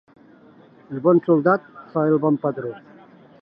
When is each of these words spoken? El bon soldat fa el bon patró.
El 0.95 1.03
bon 1.07 1.21
soldat 1.27 1.67
fa 1.93 2.07
el 2.15 2.19
bon 2.25 2.41
patró. 2.47 2.73